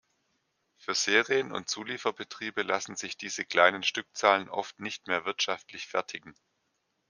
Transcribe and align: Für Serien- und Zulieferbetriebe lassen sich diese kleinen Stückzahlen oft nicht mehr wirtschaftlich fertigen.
Für 0.77 0.95
Serien- 0.95 1.51
und 1.51 1.69
Zulieferbetriebe 1.69 2.63
lassen 2.63 2.95
sich 2.95 3.17
diese 3.17 3.45
kleinen 3.45 3.83
Stückzahlen 3.83 4.49
oft 4.49 4.79
nicht 4.79 5.05
mehr 5.05 5.25
wirtschaftlich 5.25 5.85
fertigen. 5.85 6.33